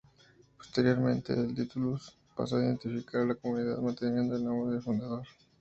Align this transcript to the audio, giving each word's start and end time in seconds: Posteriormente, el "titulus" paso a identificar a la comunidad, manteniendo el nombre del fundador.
Posteriormente, 0.57 1.31
el 1.31 1.53
"titulus" 1.53 2.17
paso 2.35 2.55
a 2.55 2.63
identificar 2.63 3.21
a 3.21 3.25
la 3.25 3.35
comunidad, 3.35 3.77
manteniendo 3.77 4.35
el 4.35 4.43
nombre 4.43 4.71
del 4.73 4.81
fundador. 4.81 5.27